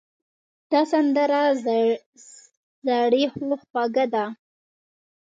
[0.71, 1.41] دا سندره
[2.83, 4.25] زړې خو خوږه ده.